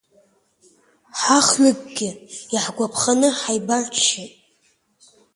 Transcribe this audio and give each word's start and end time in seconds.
Ҳахҩыкгьы 1.21 2.09
иаҳгәарԥханы 2.53 3.29
ҳааибарччеит. 3.39 4.33